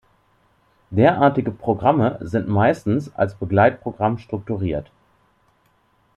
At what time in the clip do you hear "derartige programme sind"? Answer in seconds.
0.89-2.47